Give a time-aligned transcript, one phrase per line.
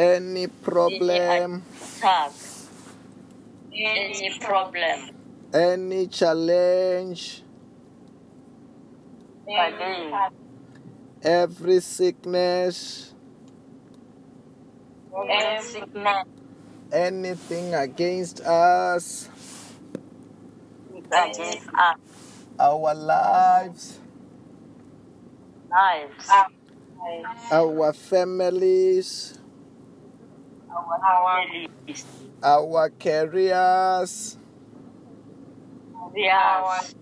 [0.00, 1.62] any problem,
[1.98, 2.32] attack,
[3.74, 5.10] any problem,
[5.52, 7.42] any challenge,
[9.46, 10.32] challenge,
[11.22, 13.12] every sickness,
[15.28, 16.24] any sickness.
[16.92, 19.28] Anything against us,
[20.92, 21.98] against us,
[22.58, 24.00] our lives,
[25.70, 26.30] lives,
[27.52, 29.39] our families,
[30.72, 32.04] our families,
[32.42, 34.38] our careers,
[36.16, 36.94] yes,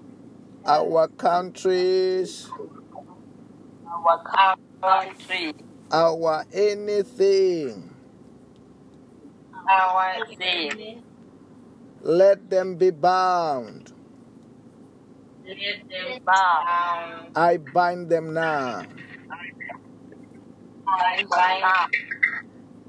[0.64, 2.48] our countries,
[3.86, 4.22] our
[4.80, 5.54] country,
[5.90, 7.94] our anything.
[9.68, 11.02] our thing.
[12.00, 13.92] Let them be bound.
[15.44, 15.56] Let
[15.88, 17.26] them bow.
[17.34, 18.82] I bind them now.
[20.86, 21.64] I bind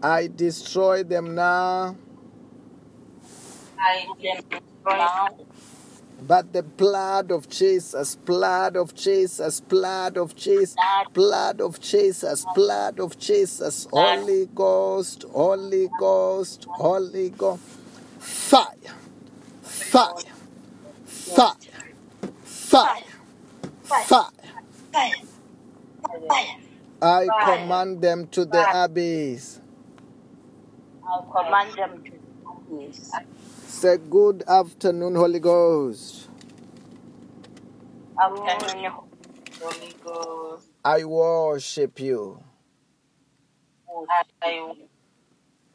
[0.02, 1.96] I destroy them now.
[3.78, 4.08] I
[4.50, 5.28] them now.
[6.22, 10.76] But the blood of Jesus, blood of Jesus, blood of Jesus,
[11.14, 17.62] blood of Jesus, blood of Jesus, Holy Ghost, Holy Ghost, Holy Ghost,
[18.20, 18.76] fire,
[19.62, 20.20] fire,
[21.06, 21.56] fire,
[22.44, 23.04] fire,
[23.84, 24.30] fire.
[27.02, 29.62] I command them to the abyss.
[31.12, 33.12] I command them to do this.
[33.68, 36.28] Say good afternoon, Holy Ghost.
[38.22, 38.92] Afternoon,
[39.60, 40.68] Holy Ghost.
[40.86, 42.44] I worship you.
[44.42, 44.76] I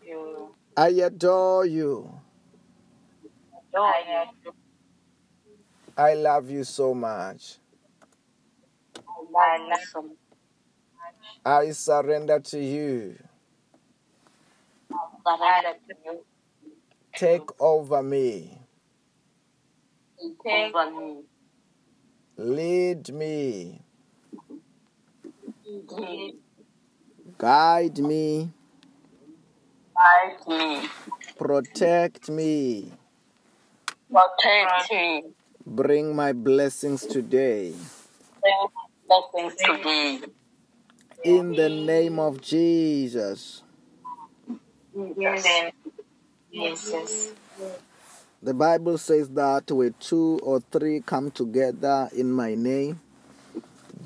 [0.07, 2.21] you I adore you.
[3.73, 3.93] adore.
[5.97, 7.59] I love you so much.
[8.97, 10.17] I love you so much.
[11.45, 13.17] I surrender to you.
[15.27, 16.21] Surrender to you.
[17.17, 18.59] Take over me.
[20.19, 21.23] Take over me.
[22.39, 23.83] Lead me.
[25.67, 26.35] Lead
[27.39, 28.51] Guide me.
[29.97, 30.89] guide me.
[31.39, 32.93] Protect me.
[34.11, 35.23] Protect me.
[35.67, 37.75] Bring my blessings today.
[38.43, 38.69] Bring
[39.09, 40.21] blessings today.
[41.25, 43.64] In the name of Jesus.
[44.95, 45.73] In the
[46.53, 47.33] Jesus.
[48.41, 53.01] The Bible says that where two or three come together in my name,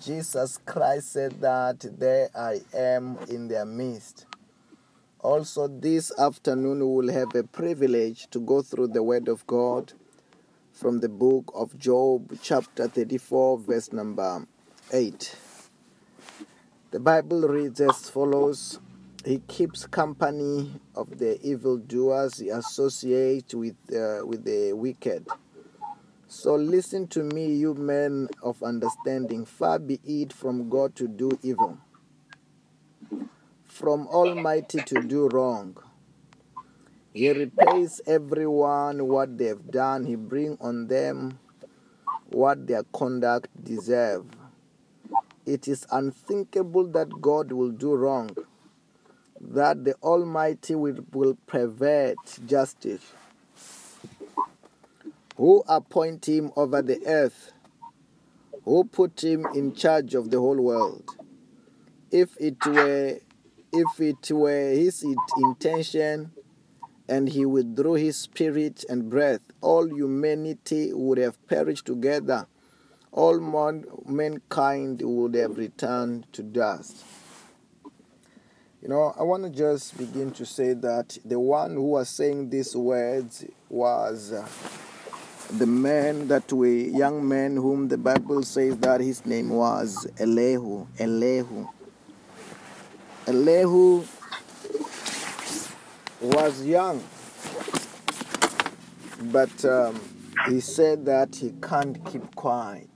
[0.01, 4.25] Jesus Christ said that there I am in their midst.
[5.21, 9.93] Also, this afternoon, we will have a privilege to go through the Word of God
[10.73, 14.47] from the book of Job, chapter 34, verse number
[14.93, 15.37] 8.
[16.93, 18.79] The Bible reads as follows
[19.25, 25.27] He keeps company of the evildoers, he associates with, uh, with the wicked.
[26.29, 29.45] So listen to me, you men of understanding.
[29.45, 31.79] Far be it from God to do evil,
[33.65, 35.77] from Almighty to do wrong.
[37.13, 40.05] He repays everyone what they have done.
[40.05, 41.39] He brings on them
[42.31, 44.27] what their conduct deserve.
[45.47, 48.37] It is unthinkable that God will do wrong,
[49.41, 52.17] that the Almighty will, will pervert
[52.47, 53.13] justice.
[55.37, 57.53] Who appoint him over the earth?
[58.65, 61.05] Who put him in charge of the whole world?
[62.11, 63.19] If it were
[63.73, 65.05] if it were his
[65.37, 66.33] intention
[67.09, 72.47] and he withdrew his spirit and breath, all humanity would have perished together.
[73.13, 73.39] All
[74.07, 77.05] mankind would have returned to dust.
[78.81, 82.51] You know, I want to just begin to say that the one who was saying
[82.51, 84.47] these words was uh,
[85.51, 90.87] the man that we, young man whom the Bible says that his name was Elihu.
[90.97, 91.67] Elihu.
[93.27, 94.05] Elihu
[96.21, 97.03] was young,
[99.25, 100.01] but um,
[100.49, 102.89] he said that he can't keep quiet.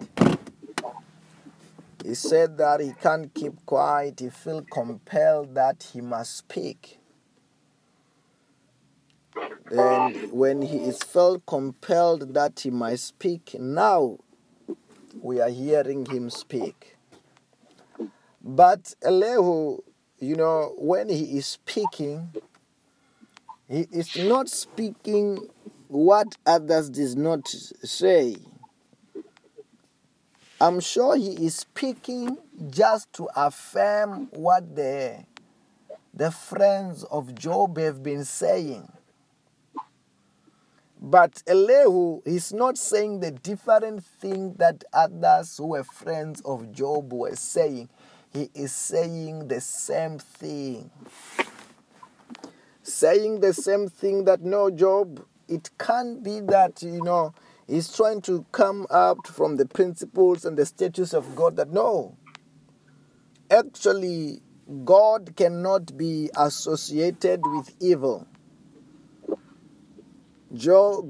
[2.05, 4.21] He said that he can't keep quiet.
[4.21, 6.99] He felt compelled that he must speak.
[9.71, 14.19] And when he is felt compelled that he might speak, now
[15.21, 16.97] we are hearing him speak.
[18.43, 19.79] But Elihu,
[20.19, 22.35] you know, when he is speaking,
[23.69, 25.49] he is not speaking
[25.89, 28.37] what others did not say.
[30.63, 32.39] I'm sure he is speaking
[32.71, 35.25] just to affirm what the
[36.15, 38.89] the friends of Job have been saying.
[41.01, 47.13] But Elihu is not saying the different thing that others who were friends of Job
[47.13, 47.89] were saying.
[48.33, 50.93] He is saying the same thing.
[52.85, 57.35] Saying the same thing that no, Job, it can't be that, you know,
[57.73, 62.19] he's trying to come up from the principles and the statutes of God that no.
[63.51, 64.43] Actually,
[64.85, 68.27] God cannot be associated with evil.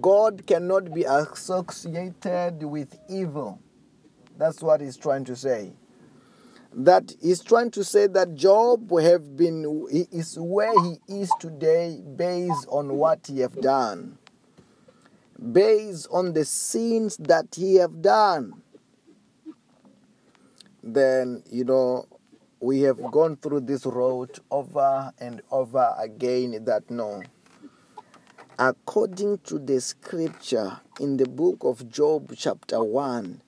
[0.01, 3.59] God cannot be associated with evil.
[4.39, 5.73] That's what he's trying to say.
[6.75, 12.67] That he's trying to say that Job have been is where he is today based
[12.69, 14.19] on what he have done.
[15.51, 18.63] Based on the sins that he have done.
[20.83, 22.07] Then you know
[22.61, 27.23] we have gone through this road over and over again that no
[28.59, 33.41] according to the scripture in the book of Job, chapter 1,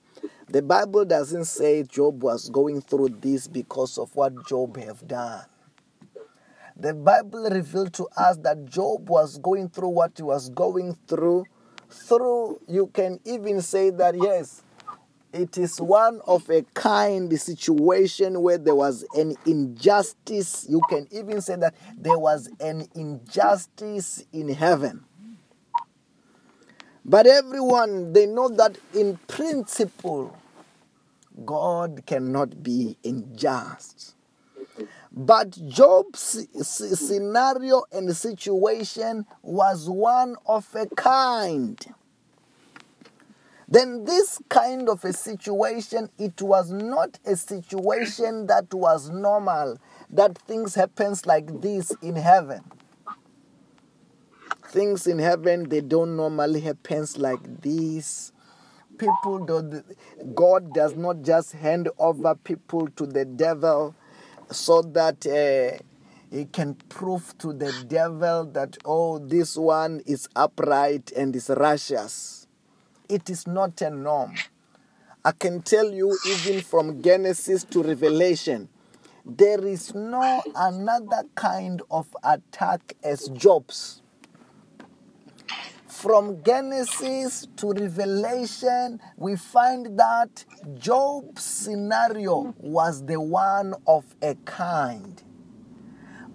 [0.49, 5.45] the Bible doesn't say Job was going through this because of what Job have done.
[6.75, 11.45] The Bible revealed to us that Job was going through what he was going through
[11.89, 14.63] through you can even say that yes
[15.35, 20.65] it is one of a kind situation where there was an injustice.
[20.69, 25.03] You can even say that there was an injustice in heaven.
[27.03, 30.37] But everyone, they know that in principle,
[31.45, 34.14] God cannot be unjust.
[35.17, 41.79] But Job's scenario and situation was one of a kind.
[43.69, 49.77] Then this kind of a situation it was not a situation that was normal
[50.09, 52.61] that things happens like this in heaven.
[54.67, 58.33] Things in heaven they don't normally happens like this.
[58.97, 59.83] People don't.
[60.35, 63.95] god does not just hand over people to the devil
[64.51, 65.77] so that uh,
[66.29, 72.45] he can prove to the devil that oh this one is upright and is righteous
[73.09, 74.33] it is not a norm.
[75.23, 78.69] I can tell you, even from Genesis to Revelation,
[79.25, 84.01] there is no another kind of attack as Job's.
[86.05, 90.45] From Genesis to Revelation, we find that
[90.77, 95.23] Job's scenario was the one of a kind.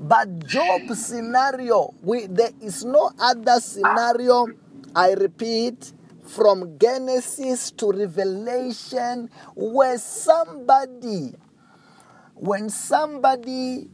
[0.01, 4.49] But Job's scenario, we, there is no other scenario,
[4.97, 5.93] I repeat,
[6.25, 11.37] from Genesis to Revelation where somebody,
[12.35, 13.89] when somebody,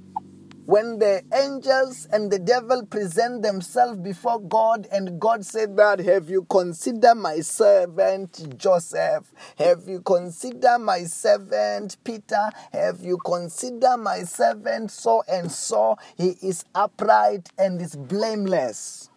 [0.66, 6.28] when the angels and the devil present themselves before God, and God said that, Have
[6.28, 9.32] you considered my servant Joseph?
[9.58, 12.50] Have you considered my servant Peter?
[12.72, 15.96] Have you considered my servant so and so?
[16.16, 19.08] He is upright and is blameless.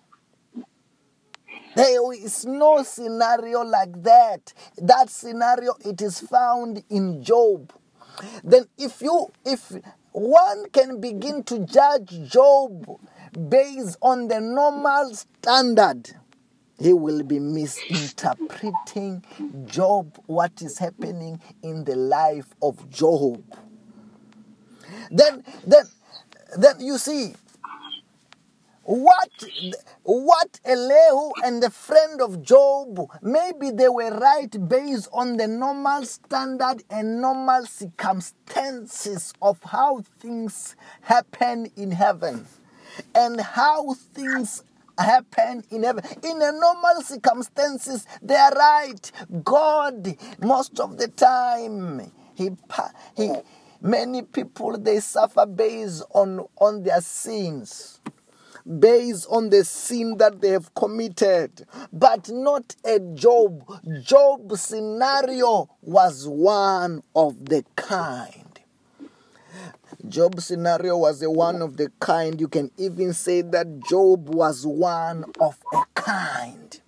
[1.76, 4.54] There is no scenario like that.
[4.78, 7.74] That scenario it is found in Job.
[8.44, 9.72] Then if you if
[10.12, 13.00] one can begin to judge Job
[13.50, 16.10] based on the normal standard,
[16.80, 19.24] he will be misinterpreting
[19.66, 23.44] Job, what is happening in the life of Job.
[25.12, 25.86] Then, then,
[26.58, 27.34] then you see,
[28.90, 29.30] what,
[30.02, 36.04] what Elihu and the friend of Job, maybe they were right based on the normal
[36.06, 42.48] standard and normal circumstances of how things happen in heaven
[43.14, 44.64] and how things
[44.98, 46.04] happen in heaven.
[46.24, 49.12] In a normal circumstances, they are right.
[49.44, 52.50] God, most of the time, he,
[53.16, 53.34] he
[53.82, 58.00] many people they suffer based on, on their sins
[58.78, 63.64] based on the sin that they have committed, but not a Job.
[64.04, 68.60] Job's scenario was one of the kind.
[70.08, 72.40] Job's scenario was a one of the kind.
[72.40, 76.80] You can even say that Job was one of a kind.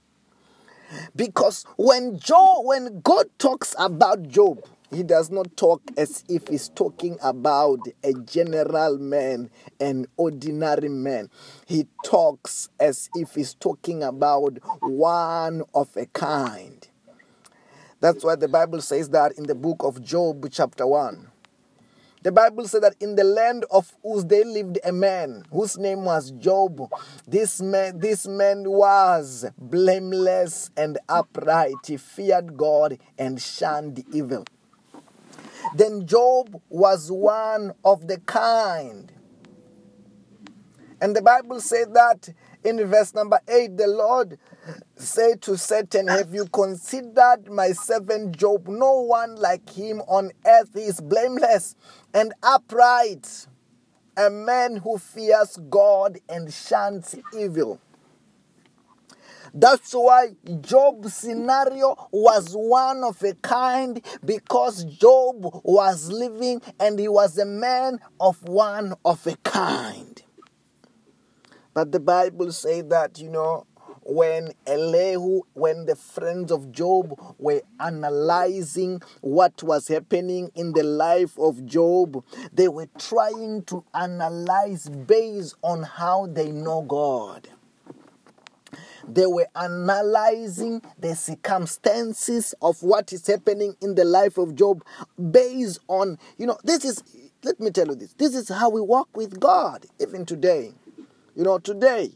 [1.15, 6.69] Because when Job, when God talks about Job, he does not talk as if he's
[6.69, 11.29] talking about a general man, an ordinary man.
[11.65, 16.87] He talks as if he's talking about one of a kind.
[18.01, 21.27] That's why the Bible says that in the book of Job, chapter 1.
[22.23, 26.03] The Bible said that in the land of Uz there lived a man whose name
[26.05, 26.91] was Job.
[27.27, 31.77] This man, this man was blameless and upright.
[31.87, 34.45] He feared God and shunned evil.
[35.73, 39.11] Then Job was one of the kind.
[40.99, 42.29] And the Bible said that
[42.63, 44.37] in verse number 8, the Lord
[44.95, 48.67] said to Satan, Have you considered my servant Job?
[48.67, 51.75] No one like him on earth is blameless
[52.13, 53.47] and upright,
[54.15, 57.79] a man who fears God and shuns evil.
[59.53, 67.09] That's why Job's scenario was one of a kind because Job was living and he
[67.09, 70.21] was a man of one of a kind.
[71.73, 73.65] But the Bible says that, you know,
[74.03, 81.37] when Elihu, when the friends of Job were analyzing what was happening in the life
[81.37, 87.49] of Job, they were trying to analyze based on how they know God.
[89.07, 94.83] They were analyzing the circumstances of what is happening in the life of Job
[95.31, 97.03] based on, you know, this is,
[97.43, 100.73] let me tell you this, this is how we walk with God even today.
[101.35, 102.11] You know, today,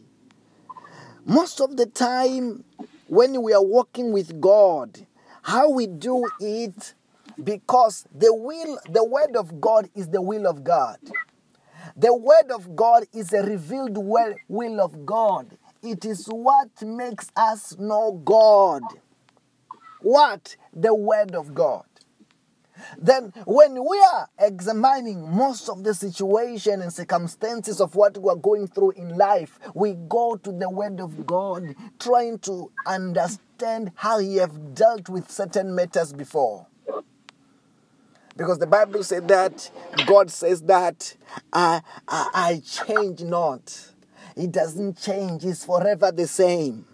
[1.25, 2.63] most of the time
[3.08, 5.06] when we are walking with God,
[5.42, 6.94] how we do it
[7.44, 10.98] because the will, the word of God is the will of God.
[11.98, 15.58] The word of God is a revealed will of God.
[15.86, 18.82] It is what makes us know God.
[20.01, 20.56] What?
[20.74, 21.86] The word of God.
[22.98, 28.36] Then, when we are examining most of the situation and circumstances of what we are
[28.36, 34.20] going through in life, we go to the Word of God, trying to understand how
[34.20, 36.68] He have dealt with certain matters before.
[38.38, 39.72] Because the Bible said that
[40.06, 41.15] God says that
[41.54, 43.95] I, I, I change not.
[44.36, 46.86] He doesn't change, He's forever the same.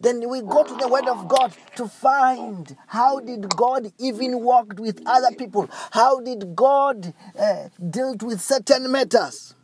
[0.00, 4.78] Then we go to the Word of God to find how did God even walk
[4.78, 5.68] with other people?
[5.90, 9.54] How did God uh, deal with certain matters?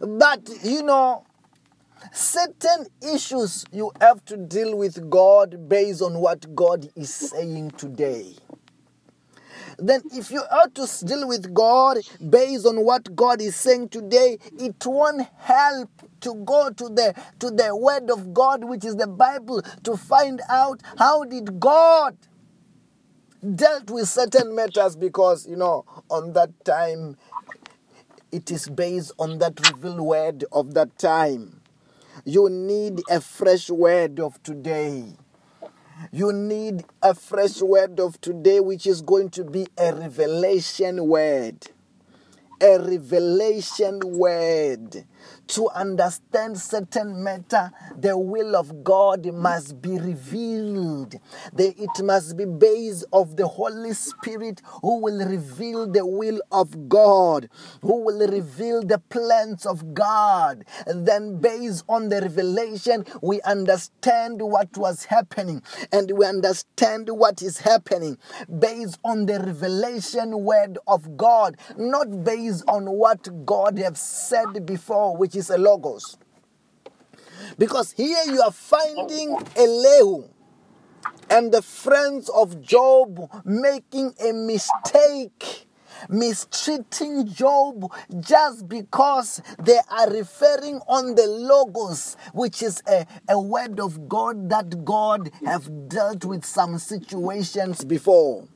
[0.00, 1.24] But you know,
[2.12, 8.34] certain issues you have to deal with God based on what God is saying today
[9.88, 11.98] then if you are to deal with God
[12.30, 17.50] based on what God is saying today, it won't help to go to the to
[17.50, 22.16] the word of God which is the Bible to find out how did God
[23.56, 27.16] dealt with certain matters because you know on that time
[28.30, 31.60] it is based on that revealed word of that time.
[32.24, 35.04] You need a fresh word of today.
[36.10, 41.68] You need a fresh word of today, which is going to be a revelation word.
[42.60, 45.04] A revelation word
[45.48, 51.14] to understand certain matter, the will of God must be revealed.
[51.56, 57.48] it must be based of the Holy Spirit who will reveal the will of God,
[57.82, 60.64] who will reveal the plans of God.
[60.86, 67.42] And then based on the revelation, we understand what was happening and we understand what
[67.42, 68.18] is happening
[68.58, 75.16] based on the revelation word of God, not based on what God have said before,
[75.16, 76.16] which is a logos.
[77.58, 80.28] Because here you are finding Elihu
[81.30, 85.66] and the friends of Job making a mistake,
[86.08, 93.80] mistreating Job just because they are referring on the logos, which is a, a word
[93.80, 98.46] of God that God have dealt with some situations before.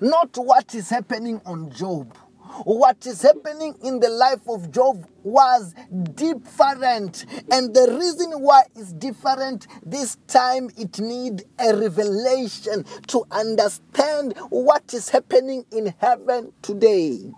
[0.00, 2.16] Not what is happening on Job
[2.64, 5.74] what is happening in the life of Job was
[6.14, 7.24] different.
[7.50, 14.92] And the reason why it's different this time, it need a revelation to understand what
[14.94, 17.32] is happening in heaven today.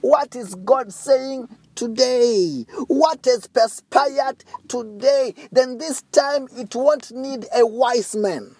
[0.00, 2.66] What is God saying today?
[2.86, 5.34] What has perspired today?
[5.52, 8.54] Then this time it won't need a wise man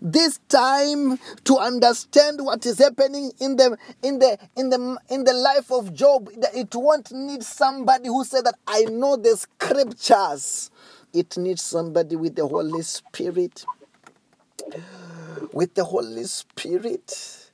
[0.00, 5.32] this time to understand what is happening in the in the in the in the
[5.32, 10.70] life of job it won't need somebody who said that i know the scriptures.
[11.12, 13.64] It needs somebody with the holy spirit.
[15.52, 17.50] With the holy spirit.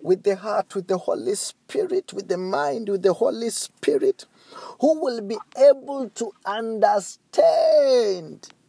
[0.00, 2.12] With the heart with the holy spirit.
[2.12, 4.26] With the mind with the holy spirit.
[4.80, 7.18] Who will be able to understand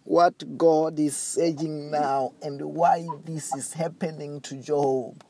[0.07, 5.21] what God is saying now and why this is happening to Job.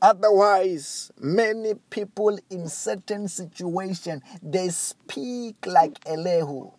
[0.00, 6.70] Otherwise, many people in certain situation they speak like Elihu.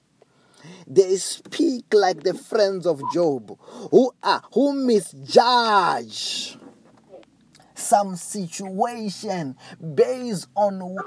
[0.87, 3.59] They speak like the friends of Job,
[3.91, 6.57] who are who misjudge
[7.75, 9.57] some situation
[9.95, 10.97] based on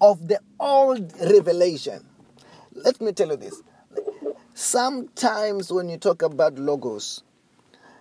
[0.00, 2.04] of the old revelation.
[2.74, 3.62] Let me tell you this.
[4.62, 7.22] Sometimes when you talk about logos,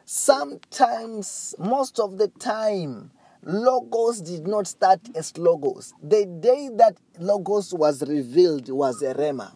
[0.04, 3.12] sometimes most of the time
[3.44, 5.94] logos did not start as logos.
[6.04, 9.54] The day that logos was revealed was a rhema.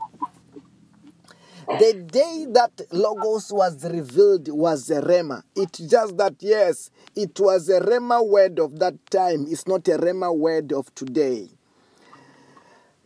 [1.68, 5.44] The day that Logos was revealed was a rhema.
[5.56, 9.46] It's just that, yes, it was a rhema word of that time.
[9.50, 11.50] It's not a rhema word of today.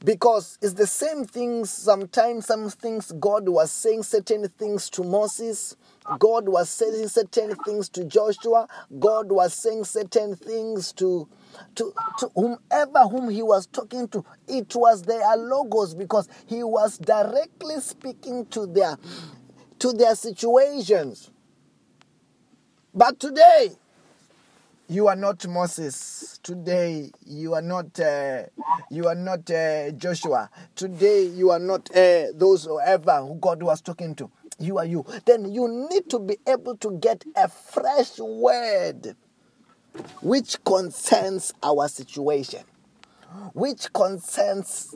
[0.04, 5.76] Because it's the same things, sometimes some things God was saying certain things to Moses,
[6.20, 8.68] God was saying certain things to Joshua,
[9.00, 11.28] God was saying certain things to
[11.76, 17.00] to, to whomever whom he was talking to, it was their logos because he was
[17.00, 18.98] directly speaking to their
[19.80, 21.32] to their situations.
[22.94, 23.72] But today,
[24.88, 26.40] you are not Moses.
[26.44, 28.44] Today you are not uh,
[28.90, 30.50] you are not uh, Joshua.
[30.76, 34.30] Today you are not uh, those whoever who God was talking to.
[34.60, 35.06] You are you.
[35.26, 39.16] Then you need to be able to get a fresh word
[40.22, 42.64] which concerns our situation,
[43.54, 44.96] which concerns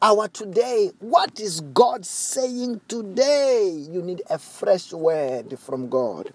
[0.00, 0.90] our today.
[1.00, 3.86] What is God saying today?
[3.90, 6.32] You need a fresh word from God.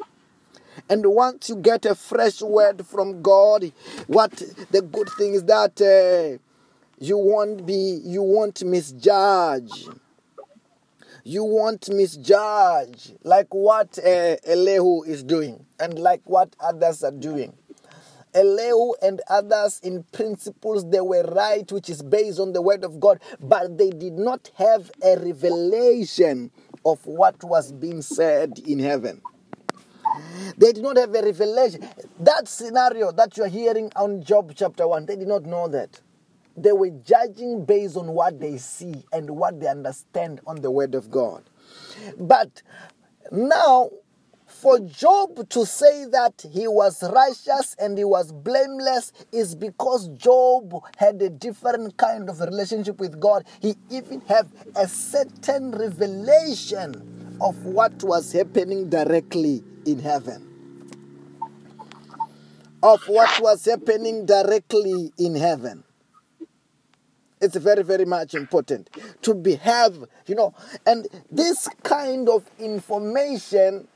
[0.90, 3.72] And once you get a fresh word from God,
[4.08, 4.32] what
[4.72, 6.38] the good thing is that uh,
[7.00, 9.88] you won't be, you won't misjudge.
[11.24, 17.54] You won't misjudge like what uh, Elihu is doing and like what others are doing.
[18.34, 23.00] Elihu and others in principles they were right, which is based on the word of
[23.00, 26.52] God, but they did not have a revelation
[26.86, 29.22] of what was being said in heaven.
[30.58, 31.88] They did not have a revelation.
[32.19, 36.01] That scenario that you're hearing on Job chapter 1, they did not know that.
[36.56, 40.95] They were judging based on what they see and what they understand on the word
[40.95, 41.43] of God.
[42.17, 42.63] But
[43.32, 43.91] now
[44.47, 50.73] for Job to say that he was righteous and he was blameless is because Job
[50.97, 53.45] had a different kind of relationship with God.
[53.62, 60.54] He even had a certain revelation of what was happening directly in heaven.
[62.84, 65.84] Of what was happening directly in heaven.
[67.41, 68.89] It's very, very much important
[69.21, 70.54] to be have, you know,
[70.86, 73.88] and this kind of information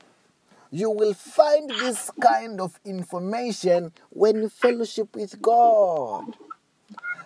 [0.74, 6.34] you will find this kind of information when you fellowship with God.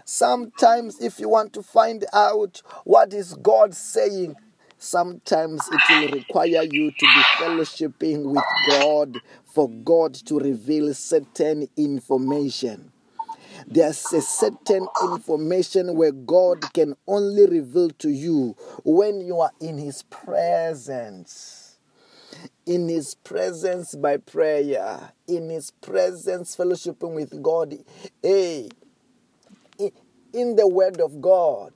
[0.05, 4.35] Sometimes, if you want to find out what is God saying,
[4.79, 11.69] sometimes it will require you to be fellowshipping with God for God to reveal certain
[11.77, 12.93] information.
[13.67, 19.79] There's a certain information where God can only reveal to you when you are in
[19.79, 21.67] His presence
[22.67, 27.77] in His presence by prayer, in His presence fellowshipping with God,
[28.23, 28.69] hey,
[30.33, 31.73] in the Word of God,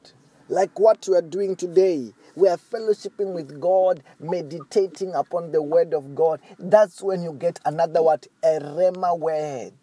[0.48, 2.12] like what we are doing today.
[2.36, 6.40] We are fellowshipping with God, meditating upon the Word of God.
[6.58, 8.26] That's when you get another what?
[8.42, 9.74] A Rhema word.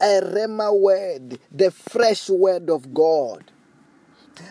[0.00, 3.50] A Rhema word, the fresh Word of God.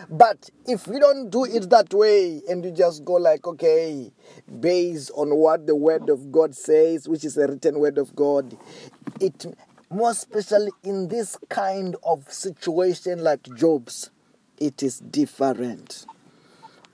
[0.08, 4.12] But if we don't do it that way and you just go like, okay,
[4.60, 8.56] based on what the word of God says, which is a written word of God,
[9.20, 9.46] it
[9.90, 14.10] more especially in this kind of situation like Job's,
[14.60, 16.06] it is different.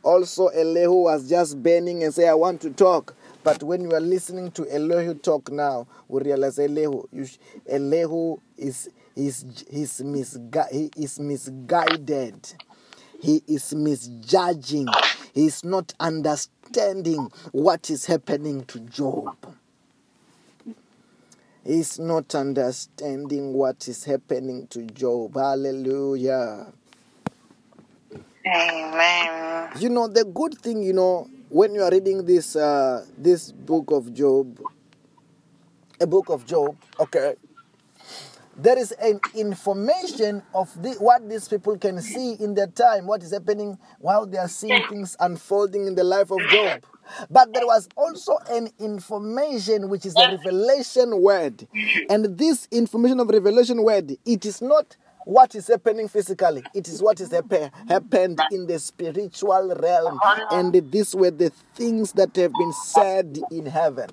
[0.02, 3.14] Also, Elihu was just burning and say, I want to talk.
[3.42, 7.26] But when you are listening to Elihu talk now, we realize Elihu, you,
[7.68, 12.55] Elihu is, is, is, misgu- he is misguided
[13.20, 14.88] he is misjudging.
[15.35, 19.37] He is not understanding what is happening to Job.
[21.64, 25.35] He is not understanding what is happening to Job.
[25.35, 26.72] Hallelujah.
[28.47, 29.71] Amen.
[29.81, 33.91] You know the good thing, you know, when you are reading this uh, this book
[33.91, 34.61] of Job,
[36.01, 37.35] a book of Job, okay,
[38.57, 43.23] there is an information of the, what these people can see in their time, what
[43.23, 46.83] is happening while they are seeing things unfolding in the life of Job.
[47.31, 51.67] But there was also an information which is a revelation word.
[52.09, 57.03] And this information of revelation word, it is not what is happening physically, it is
[57.03, 60.21] what is happen- happened in the spiritual realm.
[60.53, 64.09] And these were the things that have been said in heaven.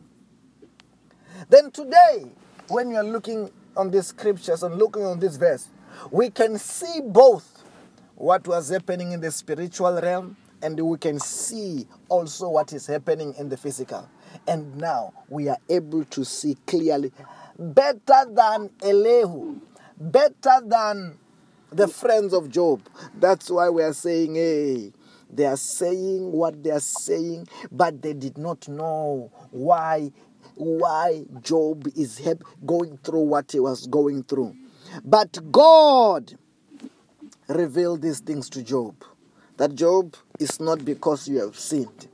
[1.49, 2.31] Then today,
[2.67, 5.67] when you are looking on these scriptures and looking on this verse,
[6.09, 7.63] we can see both
[8.15, 13.35] what was happening in the spiritual realm and we can see also what is happening
[13.37, 14.09] in the physical.
[14.47, 17.11] And now we are able to see clearly
[17.59, 19.59] better than Elihu,
[19.99, 21.17] better than
[21.71, 22.81] the friends of Job.
[23.19, 24.93] That's why we are saying, hey,
[25.29, 30.11] they are saying what they are saying, but they did not know why
[30.55, 32.21] why Job is
[32.65, 34.55] going through what he was going through.
[35.03, 36.37] But God
[37.47, 39.03] revealed these things to Job.
[39.57, 42.07] That Job is not because you have sinned.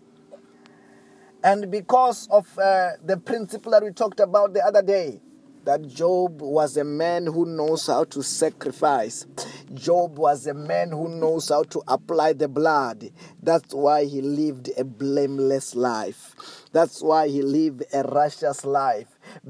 [1.44, 5.22] And because of uh, the principle that we talked about the other day,
[5.65, 9.26] that Job was a man who knows how to sacrifice.
[9.74, 13.12] Job was a man who knows how to apply the blood.
[13.41, 16.36] That's why he lived a blameless life.
[16.72, 19.08] That's why he lived a righteous life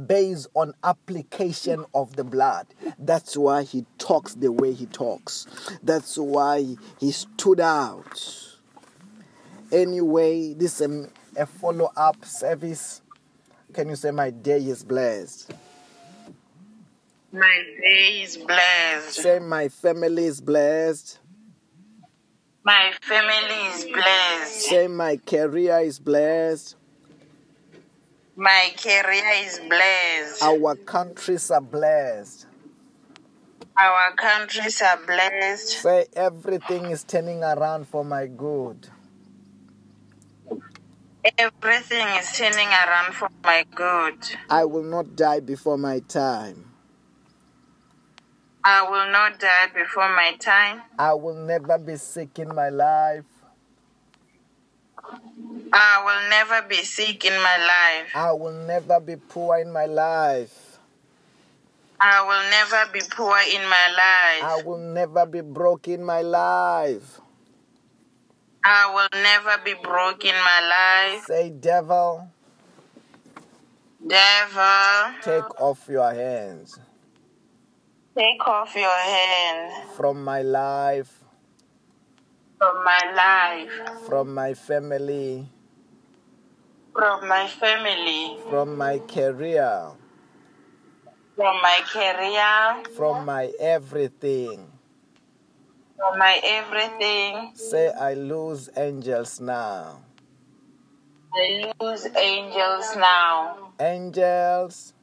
[0.07, 2.67] based on application of the blood.
[2.97, 5.47] That's why he talks the way he talks.
[5.83, 8.47] That's why he stood out.
[9.71, 10.89] Anyway, this is
[11.35, 13.01] a, a follow up service.
[13.73, 15.51] Can you say, My day is blessed?
[17.31, 19.21] My day is blessed.
[19.21, 21.19] Say, My family is blessed.
[22.63, 24.61] My family is blessed.
[24.61, 26.75] Say, My career is blessed.
[28.35, 30.41] My career is blessed.
[30.41, 32.47] Our countries are blessed.
[33.77, 35.67] Our countries are blessed.
[35.69, 38.89] Say, Everything is turning around for my good.
[41.37, 44.17] Everything is turning around for my good.
[44.49, 46.68] I will not die before my time.
[48.63, 50.81] I will not die before my time.
[50.97, 53.23] I will never be sick in my life.
[55.71, 58.15] I will never be sick in my life.
[58.15, 60.77] I will never be poor in my life.
[62.01, 64.43] I will never be poor in my life.
[64.43, 67.21] I will never be broke in my life.
[68.63, 71.25] I will never be broke in my life.
[71.25, 72.29] Say, devil,
[74.05, 76.79] Devil, take off your hands
[78.19, 81.23] take off your hand from my life,
[82.57, 83.71] from my life,
[84.07, 85.47] from my family,
[86.91, 89.95] from my family, from my career,
[91.37, 94.67] from my career, from my everything.
[95.95, 97.51] from my everything.
[97.55, 100.03] Say, I lose angels now.
[101.31, 103.71] I lose angels now.
[103.79, 104.93] Angels,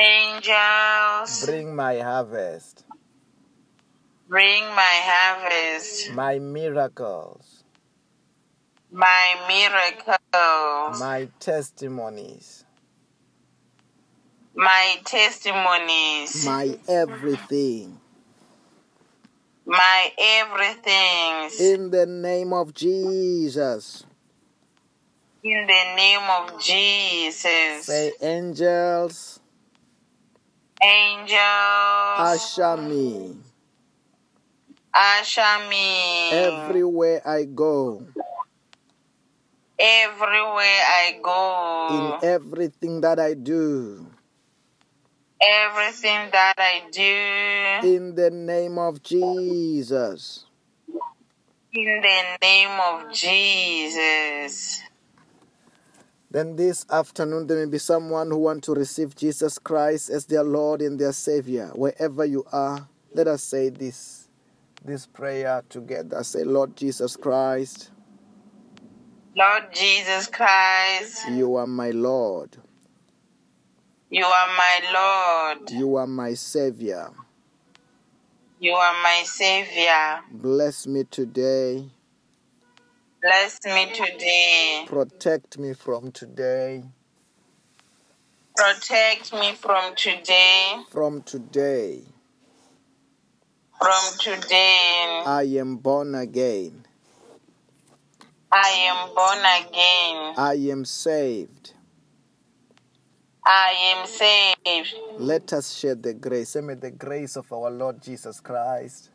[0.00, 2.84] Angels, bring my harvest,
[4.26, 7.64] bring my harvest, my miracles,
[8.90, 12.64] my miracles, my testimonies,
[14.54, 18.00] my testimonies, my everything.
[19.66, 21.50] my everything.
[21.60, 24.06] In the name of Jesus.
[25.42, 27.84] In the name of Jesus.
[27.84, 29.39] Say, angels,
[30.82, 31.38] Angels,
[32.18, 33.36] usher me
[36.30, 38.06] everywhere I go,
[39.78, 44.06] everywhere I go, in everything that I do.
[45.40, 47.88] everything that I do.
[47.88, 50.44] In the name of Jesus.
[51.72, 54.82] In the name of Jesus.
[56.32, 60.44] Then this afternoon, there may be someone who want to receive Jesus Christ as their
[60.44, 61.72] Lord and their Savior.
[61.74, 64.28] Wherever you are, let us say this,
[64.84, 66.22] this prayer together.
[66.22, 67.90] Say, Lord Jesus Christ,
[69.36, 72.56] Lord Jesus Christ, you are my Lord.
[74.08, 75.70] you are my Lord.
[75.70, 77.10] You are my Savior.
[78.60, 80.20] You are my Savior.
[80.30, 81.90] Bless me today.
[83.22, 84.84] Bless me today.
[84.88, 86.84] Protect me from today.
[88.56, 90.76] Protect me from today.
[90.90, 92.02] From today,
[93.78, 96.86] From today, I am born again.
[98.52, 100.34] I am born again.
[100.38, 101.74] I am saved.
[103.46, 104.94] I am saved.
[105.18, 106.56] Let us share the grace.
[106.56, 109.09] May the grace of our Lord Jesus Christ,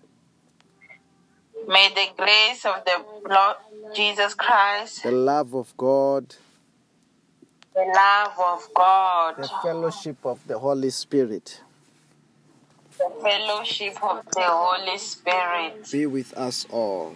[1.68, 3.56] May the grace of the Lord
[3.96, 6.36] Jesus Christ, the love of God,
[7.74, 11.62] the love of God, the fellowship of the Holy Spirit
[12.98, 17.16] the fellowship of the Holy Spirit be with us all.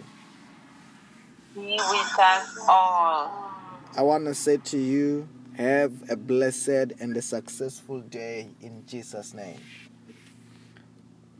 [1.54, 3.50] be with us all.
[3.96, 9.34] I want to say to you, have a blessed and a successful day in Jesus'
[9.34, 9.58] name.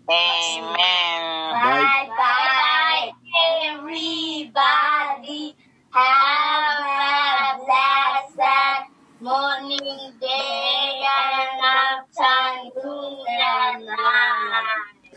[0.09, 1.53] Amen.
[1.53, 2.09] Bye.
[2.09, 2.11] Bye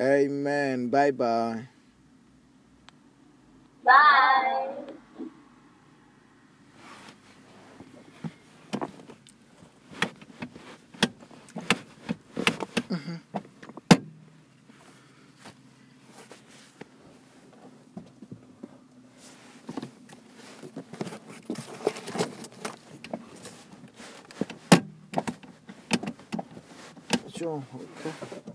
[0.03, 0.89] Amen.
[0.89, 1.69] Bye bye.
[3.85, 4.75] Bye.
[27.35, 27.63] Sure.
[27.75, 28.52] Okay.